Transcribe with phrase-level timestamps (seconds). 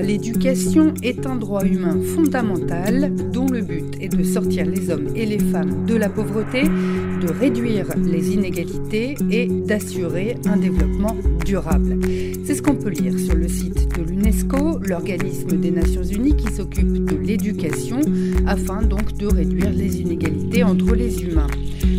[0.00, 5.26] L'éducation est un droit humain fondamental dont le but est de sortir les hommes et
[5.26, 11.98] les femmes de la pauvreté, de réduire les inégalités et d'assurer un développement durable.
[12.44, 16.52] C'est ce qu'on peut lire sur le site de l'UNESCO, l'organisme des Nations Unies qui
[16.52, 18.00] s'occupe de l'éducation,
[18.46, 21.46] afin donc de réduire les inégalités entre les humains.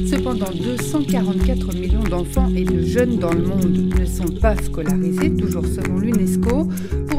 [0.08, 5.66] Cependant, 244 millions d'enfants et de jeunes dans le monde ne sont pas scolarisés, toujours
[5.66, 6.70] selon l'UNESCO,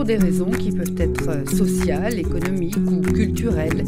[0.06, 3.84] des raisons qui peuvent être sociales, économiques ou culturelles.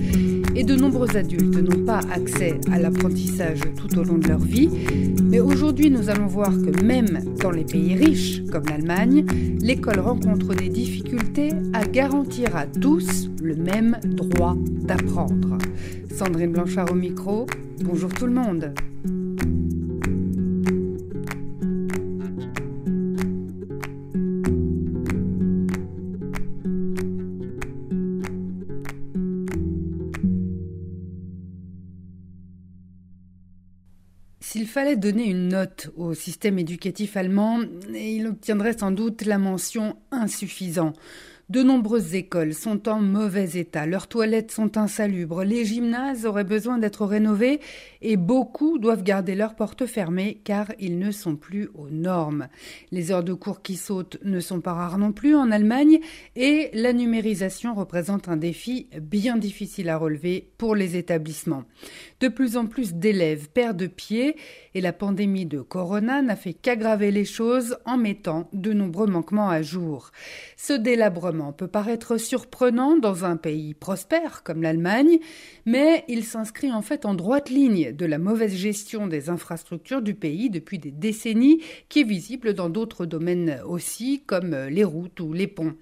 [0.57, 4.69] Et de nombreux adultes n'ont pas accès à l'apprentissage tout au long de leur vie.
[5.23, 9.25] Mais aujourd'hui, nous allons voir que même dans les pays riches, comme l'Allemagne,
[9.61, 15.59] l'école rencontre des difficultés à garantir à tous le même droit d'apprendre.
[16.13, 17.47] Sandrine Blanchard au micro,
[17.85, 18.73] bonjour tout le monde.
[34.79, 37.59] Fallait donner une note au système éducatif allemand,
[37.93, 40.93] il obtiendrait sans doute la mention insuffisant.
[41.49, 46.77] De nombreuses écoles sont en mauvais état, leurs toilettes sont insalubres, les gymnases auraient besoin
[46.77, 47.59] d'être rénovés
[48.03, 52.49] et beaucoup doivent garder leurs portes fermées car ils ne sont plus aux normes.
[52.93, 56.01] Les heures de cours qui sautent ne sont pas rares non plus en Allemagne
[56.37, 61.65] et la numérisation représente un défi bien difficile à relever pour les établissements.
[62.21, 64.35] De plus en plus d'élèves perdent pied
[64.75, 69.49] et la pandémie de Corona n'a fait qu'aggraver les choses en mettant de nombreux manquements
[69.49, 70.11] à jour.
[70.57, 75.19] Ce délabrement peut paraître surprenant dans un pays prospère comme l'Allemagne,
[75.65, 80.15] mais il s'inscrit en fait en droite ligne de la mauvaise gestion des infrastructures du
[80.15, 85.33] pays depuis des décennies qui est visible dans d'autres domaines aussi comme les routes ou
[85.33, 85.75] les ponts.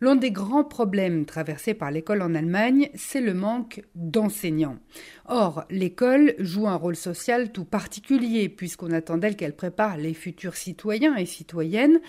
[0.00, 4.78] L'un des grands problèmes traversés par l'école en Allemagne, c'est le manque d'enseignants.
[5.26, 10.56] Or, l'école joue un rôle social tout particulier, puisqu'on attend d'elle qu'elle prépare les futurs
[10.56, 12.00] citoyens et citoyennes,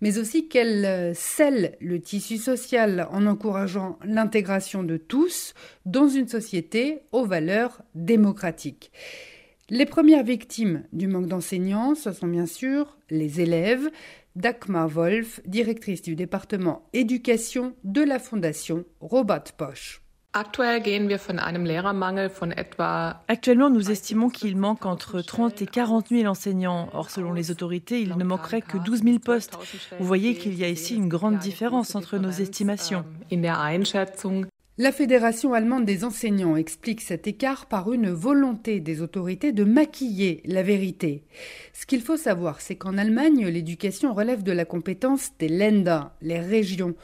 [0.00, 5.54] mais aussi qu'elle scelle le tissu social en encourageant l'intégration de tous
[5.86, 8.92] dans une société aux valeurs démocratiques.
[9.72, 13.88] Les premières victimes du manque d'enseignants, ce sont bien sûr les élèves,
[14.34, 20.02] Dagmar Wolf, directrice du département éducation de la fondation Robert Bosch.
[23.28, 26.88] Actuellement, nous estimons qu'il manque entre 30 et 40 000 enseignants.
[26.92, 29.56] Or, selon les autorités, il ne manquerait que 12 000 postes.
[30.00, 33.04] Vous voyez qu'il y a ici une grande différence entre nos estimations.
[34.80, 40.40] La Fédération allemande des enseignants explique cet écart par une volonté des autorités de maquiller
[40.46, 41.22] la vérité.
[41.74, 46.40] Ce qu'il faut savoir, c'est qu'en Allemagne, l'éducation relève de la compétence des Länder, les
[46.40, 46.94] régions.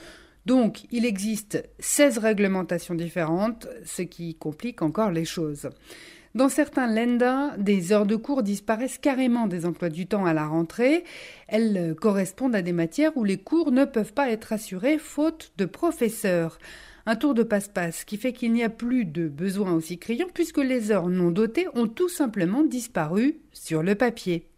[0.46, 5.68] Donc, il existe 16 réglementations différentes, ce qui complique encore les choses.
[6.34, 10.46] Dans certains Länder, des heures de cours disparaissent carrément des emplois du temps à la
[10.46, 11.04] rentrée.
[11.46, 15.66] Elles correspondent à des matières où les cours ne peuvent pas être assurés faute de
[15.66, 16.58] professeurs.
[17.08, 20.58] Un tour de passe-passe qui fait qu'il n'y a plus de besoin aussi criant puisque
[20.58, 24.48] les heures non dotées ont tout simplement disparu sur le papier.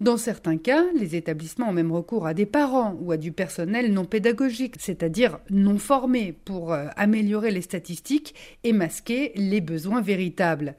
[0.00, 3.92] Dans certains cas, les établissements ont même recours à des parents ou à du personnel
[3.92, 8.34] non pédagogique, c'est-à-dire non formé, pour euh, améliorer les statistiques
[8.64, 10.74] et masquer les besoins véritables.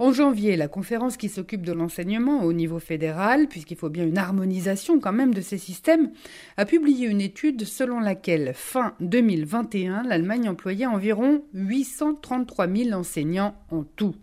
[0.00, 4.16] En janvier, la conférence qui s'occupe de l'enseignement au niveau fédéral, puisqu'il faut bien une
[4.16, 6.12] harmonisation quand même de ces systèmes,
[6.56, 13.82] a publié une étude selon laquelle, fin 2021, l'Allemagne employait environ 833 000 enseignants en
[13.82, 14.14] tout.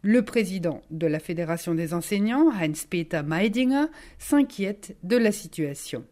[0.00, 3.86] Le président de la Fédération des enseignants, Heinz-Peter Meidinger,
[4.18, 6.06] s'inquiète de la situation.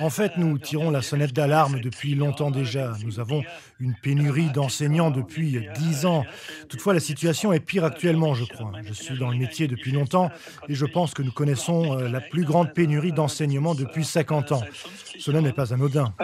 [0.00, 2.92] En fait, nous tirons la sonnette d'alarme depuis longtemps déjà.
[3.04, 3.42] Nous avons
[3.80, 6.24] une pénurie d'enseignants depuis dix ans.
[6.68, 8.72] Toutefois, la situation est pire actuellement, je crois.
[8.84, 10.30] Je suis dans le métier depuis longtemps
[10.68, 14.62] et je pense que nous connaissons la plus grande pénurie d'enseignement depuis 50 ans.
[15.18, 16.14] Cela n'est pas anodin.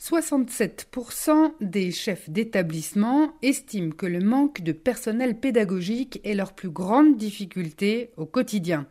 [0.00, 7.16] 67% des chefs d'établissement estiment que le manque de personnel pédagogique est leur plus grande
[7.16, 8.86] difficulté au quotidien.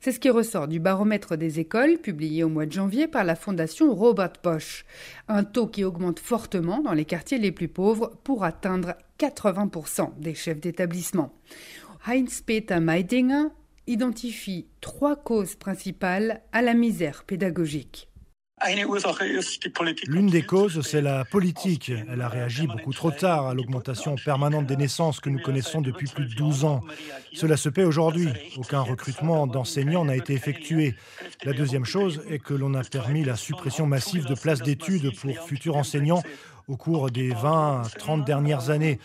[0.00, 3.36] C'est ce qui ressort du baromètre des écoles publié au mois de janvier par la
[3.36, 4.84] fondation Robert Bosch.
[5.28, 10.34] Un taux qui augmente fortement dans les quartiers les plus pauvres pour atteindre 80% des
[10.34, 11.32] chefs d'établissement.
[12.06, 13.48] Heinz-Peter Meidinger
[13.86, 18.08] identifie trois causes principales à la misère pédagogique.
[20.06, 21.92] L'une des causes, c'est la politique.
[22.10, 26.06] Elle a réagi beaucoup trop tard à l'augmentation permanente des naissances que nous connaissons depuis
[26.06, 26.80] plus de 12 ans.
[27.34, 28.28] Cela se paie aujourd'hui.
[28.56, 30.94] Aucun recrutement d'enseignants n'a été effectué.
[31.44, 35.46] La deuxième chose est que l'on a permis la suppression massive de places d'études pour
[35.46, 36.22] futurs enseignants
[36.66, 38.98] au cours des 20 30 dernières années.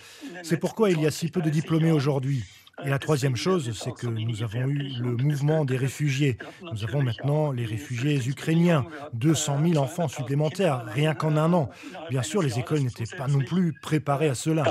[0.43, 2.45] C'est pourquoi il y a si peu de diplômés aujourd'hui.
[2.83, 6.37] Et la troisième chose, c'est que nous avons eu le mouvement des réfugiés.
[6.61, 11.69] Nous avons maintenant les réfugiés ukrainiens, 200 000 enfants supplémentaires, rien qu'en un an.
[12.09, 14.63] Bien sûr, les écoles n'étaient pas non plus préparées à cela.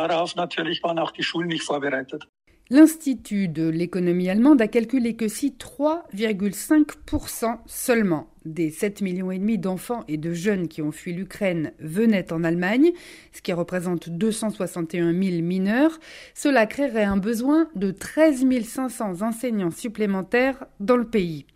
[2.73, 10.17] L'Institut de l'économie allemande a calculé que si 3,5% seulement des 7 millions d'enfants et
[10.17, 12.93] de jeunes qui ont fui l'Ukraine venaient en Allemagne,
[13.33, 15.99] ce qui représente 261 000 mineurs,
[16.33, 21.47] cela créerait un besoin de 13 500 enseignants supplémentaires dans le pays.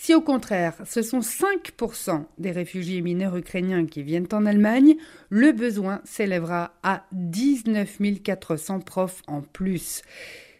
[0.00, 4.94] Si au contraire, ce sont 5% des réfugiés mineurs ukrainiens qui viennent en Allemagne,
[5.28, 10.02] le besoin s'élèvera à 19 400 profs en plus.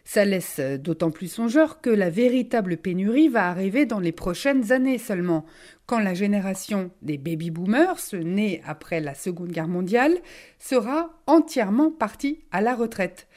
[0.03, 4.97] Ça laisse d'autant plus songeur que la véritable pénurie va arriver dans les prochaines années
[4.97, 5.45] seulement,
[5.85, 10.17] quand la génération des baby-boomers, nés après la Seconde Guerre mondiale,
[10.59, 13.29] sera entièrement partie à la retraite.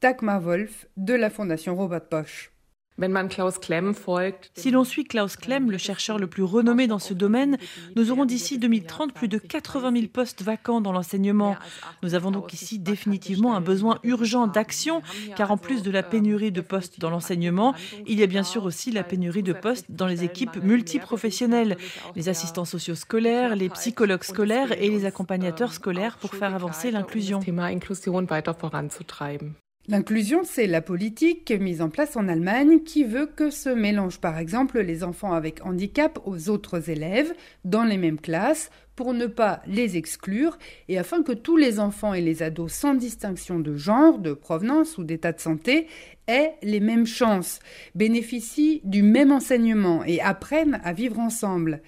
[0.00, 2.50] Dagmar Wolf de la Fondation Robert Bosch.
[4.54, 7.56] Si l'on suit Klaus Klemm, le chercheur le plus renommé dans ce domaine,
[7.96, 11.56] nous aurons d'ici 2030 plus de 80 000 postes vacants dans l'enseignement.
[12.02, 15.00] Nous avons donc ici définitivement un besoin urgent d'action,
[15.34, 17.74] car en plus de la pénurie de postes dans l'enseignement,
[18.06, 21.78] il y a bien sûr aussi la pénurie de postes dans les équipes multiprofessionnelles,
[22.16, 27.40] les assistants sociaux scolaires, les psychologues scolaires et les accompagnateurs scolaires pour faire avancer l'inclusion.
[29.90, 34.38] L'inclusion, c'est la politique mise en place en Allemagne qui veut que se mélangent par
[34.38, 37.34] exemple les enfants avec handicap aux autres élèves
[37.64, 40.58] dans les mêmes classes pour ne pas les exclure
[40.88, 44.98] et afin que tous les enfants et les ados sans distinction de genre, de provenance
[44.98, 45.86] ou d'état de santé
[46.26, 47.60] aient les mêmes chances,
[47.94, 51.82] bénéficient du même enseignement et apprennent à vivre ensemble.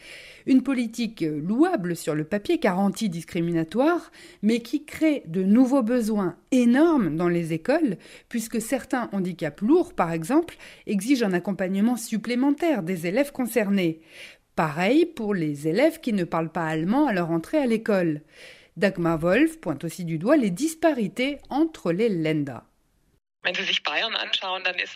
[0.47, 4.11] Une politique louable sur le papier car anti-discriminatoire,
[4.43, 7.97] mais qui crée de nouveaux besoins énormes dans les écoles,
[8.29, 10.57] puisque certains handicaps lourds, par exemple,
[10.87, 14.01] exigent un accompagnement supplémentaire des élèves concernés.
[14.55, 18.21] Pareil pour les élèves qui ne parlent pas allemand à leur entrée à l'école.
[18.77, 22.59] Dagmar Wolf pointe aussi du doigt les disparités entre les Länder.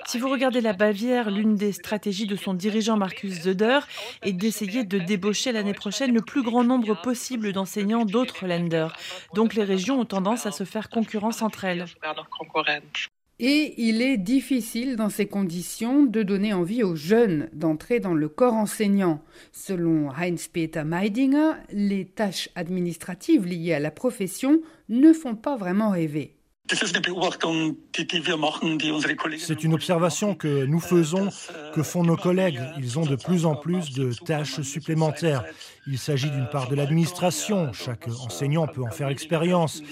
[0.06, 3.80] Si vous regardez la Bavière, l'une des stratégies de son dirigeant Markus Söder
[4.22, 8.88] est d'essayer de débaucher l'année prochaine le plus grand nombre possible d'enseignants d'autres Länder.
[9.34, 11.86] Donc les régions ont tendance à se faire concurrence entre elles.
[13.38, 18.30] Et il est difficile dans ces conditions de donner envie aux jeunes d'entrer dans le
[18.30, 19.22] corps enseignant.
[19.52, 26.35] Selon Heinz-Peter Meidinger, les tâches administratives liées à la profession ne font pas vraiment rêver.
[29.38, 31.28] C'est une observation que nous faisons,
[31.72, 32.60] que font nos collègues.
[32.78, 35.44] Ils ont de plus en plus de tâches supplémentaires.
[35.86, 39.82] Il s'agit d'une part de l'administration, chaque enseignant peut en faire l'expérience,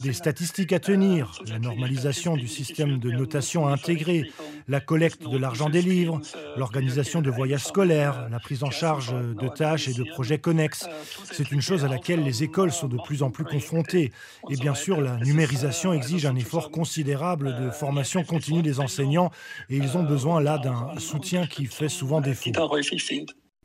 [0.00, 4.30] des statistiques à tenir, la normalisation du système de notation à intégrer,
[4.70, 6.20] la collecte de l'argent des livres,
[6.56, 10.88] l'organisation de voyages scolaires, la prise en charge de tâches et de projets connexes.
[11.32, 14.12] C'est une chose à laquelle les écoles sont de plus en plus confrontées.
[14.48, 19.30] Et bien sûr, la numérisation exige un effort considérable de formation continue des enseignants
[19.68, 22.52] et ils ont besoin là d'un soutien qui fait souvent défaut.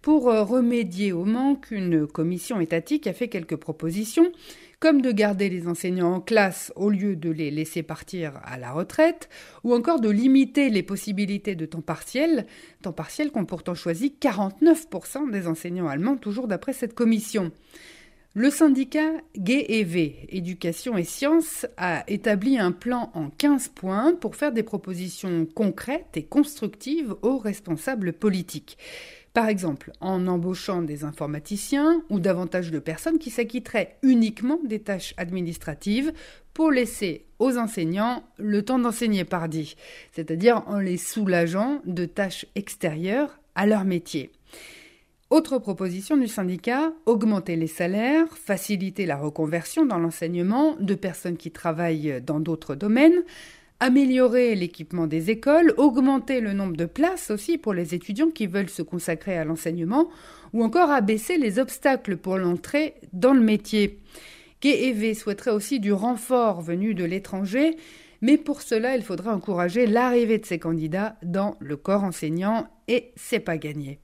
[0.06, 4.32] Pour euh, remédier au manque, une commission étatique a fait quelques propositions,
[4.80, 8.72] comme de garder les enseignants en classe au lieu de les laisser partir à la
[8.72, 9.30] retraite,
[9.64, 12.46] ou encore de limiter les possibilités de temps partiel,
[12.82, 17.52] temps partiel qu'ont pourtant choisi 49% des enseignants allemands, toujours d'après cette commission.
[18.38, 24.52] Le syndicat GEV, Éducation et Sciences, a établi un plan en 15 points pour faire
[24.52, 28.78] des propositions concrètes et constructives aux responsables politiques.
[29.36, 35.14] Par exemple, en embauchant des informaticiens ou davantage de personnes qui s'acquitteraient uniquement des tâches
[35.18, 36.14] administratives
[36.54, 39.76] pour laisser aux enseignants le temps d'enseigner par dit,
[40.14, 44.32] c'est-à-dire en les soulageant de tâches extérieures à leur métier.
[45.30, 51.52] Autre proposition du syndicat, augmenter les salaires, faciliter la reconversion dans l'enseignement de personnes qui
[51.52, 53.26] travaillent dans d'autres domaines,
[53.80, 58.70] améliorer l'équipement des écoles, augmenter le nombre de places aussi pour les étudiants qui veulent
[58.70, 60.10] se consacrer à l'enseignement,
[60.54, 64.00] ou encore abaisser les obstacles pour l'entrée dans le métier.
[64.62, 67.76] GEV souhaiterait aussi du renfort venu de l'étranger,
[68.22, 73.12] Mais pour cela, il faudra encourager l'arrivée de ces candidats dans le corps enseignant et
[73.16, 74.00] c'est pas gagné.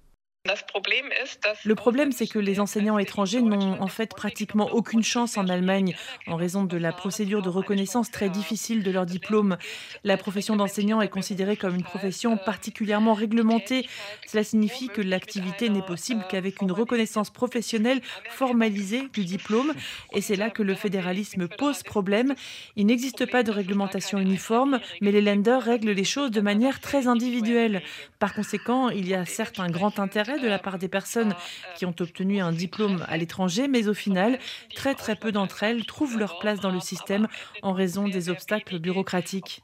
[1.66, 5.96] Le problème, c'est que les enseignants étrangers n'ont en fait pratiquement aucune chance en Allemagne
[6.26, 9.58] en raison de la procédure de reconnaissance très difficile de leur diplôme.
[10.04, 13.88] La profession d'enseignant est considérée comme une profession particulièrement réglementée.
[14.26, 19.74] Cela signifie que l'activité n'est possible qu'avec une reconnaissance professionnelle formalisée du diplôme.
[20.14, 22.34] Et c'est là que le fédéralisme pose problème.
[22.76, 27.06] Il n'existe pas de réglementation uniforme, mais les lenders règlent les choses de manière très
[27.06, 27.84] individuelle.
[28.18, 31.36] Par conséquent, il y a certes un grand intérêt de la part des personnes
[31.76, 34.40] qui ont obtenu un diplôme à l'étranger, mais au final,
[34.76, 37.28] très très peu d'entre elles trouvent leur place dans le système
[37.62, 39.64] en raison des obstacles bureaucratiques.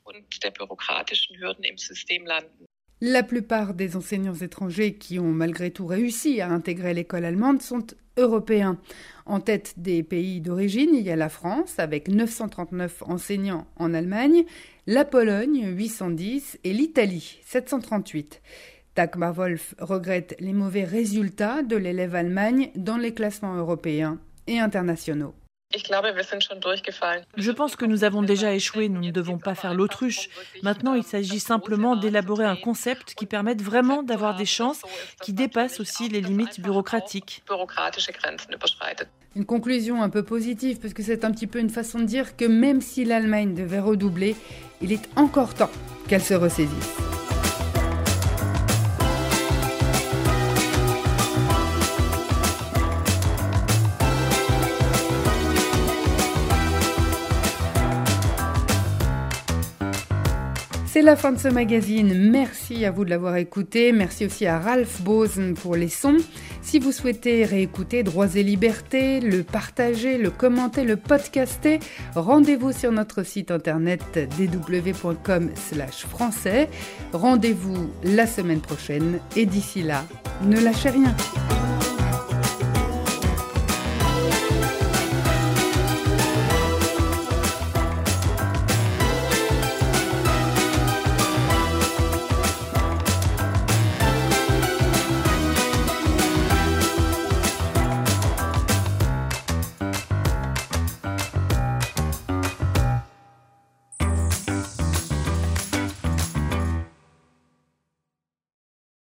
[2.99, 7.85] La plupart des enseignants étrangers qui ont malgré tout réussi à intégrer l'école allemande sont
[8.17, 8.79] européens.
[9.27, 14.45] En tête des pays d'origine, il y a la France avec 939 enseignants en Allemagne,
[14.87, 18.41] la Pologne 810 et l'Italie 738.
[18.97, 25.35] Dagmar Wolf regrette les mauvais résultats de l'élève Allemagne dans les classements européens et internationaux.
[27.37, 30.29] Je pense que nous avons déjà échoué, nous ne devons pas faire l'autruche.
[30.63, 34.81] Maintenant, il s'agit simplement d'élaborer un concept qui permette vraiment d'avoir des chances
[35.21, 37.43] qui dépassent aussi les limites bureaucratiques.
[39.35, 42.35] Une conclusion un peu positive, parce que c'est un petit peu une façon de dire
[42.35, 44.35] que même si l'Allemagne devait redoubler,
[44.81, 45.69] il est encore temps
[46.07, 47.16] qu'elle se ressaisisse.
[61.07, 62.29] La fin de ce magazine.
[62.29, 63.93] Merci à vous de l'avoir écouté.
[63.93, 66.17] Merci aussi à Ralph Bosen pour les sons.
[66.61, 71.79] Si vous souhaitez réécouter Droits et Libertés, le partager, le commenter, le podcaster,
[72.13, 76.67] rendez-vous sur notre site internet dw.com/français.
[77.13, 80.03] Rendez-vous la semaine prochaine et d'ici là,
[80.43, 81.15] ne lâchez rien.